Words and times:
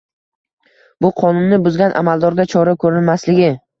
Bu 1.05 1.11
qonunni 1.21 1.59
buzgan 1.67 1.93
amaldorga 2.03 2.47
chora 2.55 2.75
ko‘rilmasligi. 2.85 3.53